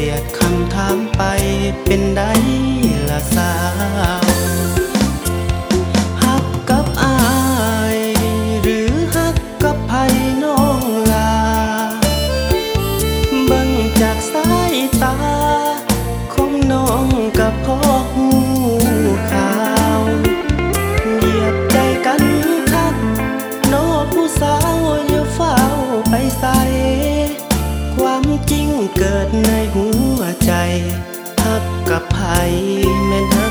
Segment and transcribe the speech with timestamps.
[0.00, 1.22] สียดคำถามไป
[1.84, 2.32] เป็นใด้
[3.08, 3.52] ละสา
[4.20, 4.24] ว
[6.22, 7.18] ฮักกับอา
[7.96, 7.98] ย
[8.62, 9.92] หรือฮักกับไผ
[10.42, 10.82] น้อง
[11.12, 11.32] ลา
[13.50, 15.16] บังจากสายตา
[16.32, 17.06] ของน้อง
[17.38, 17.97] กับพ่อ
[31.40, 32.18] พักกับไผ
[33.06, 33.47] แม่น